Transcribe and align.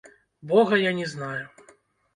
Бога 0.53 0.79
я 0.85 0.93
не 1.03 1.07
знаю! 1.15 1.49